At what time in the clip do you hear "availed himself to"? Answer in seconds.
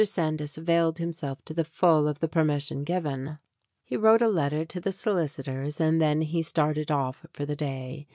0.57-1.53